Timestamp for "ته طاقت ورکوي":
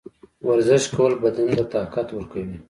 1.57-2.57